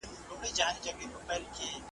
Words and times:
واک 0.29 0.39
په 0.41 0.45
سياست 0.55 0.77
کې 0.83 0.91
مه 0.97 1.05
ناوړه 1.09 1.25
کاروئ. 1.27 1.73